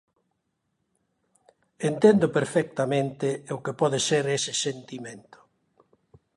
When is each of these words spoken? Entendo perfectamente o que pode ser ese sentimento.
Entendo 1.89 2.27
perfectamente 2.37 3.27
o 3.55 3.57
que 3.63 3.73
pode 3.81 3.99
ser 4.09 4.23
ese 4.37 4.53
sentimento. 4.65 5.39